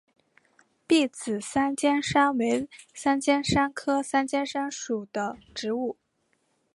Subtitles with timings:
[0.87, 5.95] 篦子三尖杉为三尖杉科三尖杉属的植物。